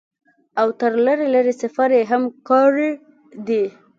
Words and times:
او 0.59 0.67
تر 0.79 0.91
لرې 1.05 1.27
لرې 1.35 1.53
سفرې 1.61 2.01
هم 2.09 2.23
کړي 2.47 2.91
دي۔ 3.47 3.63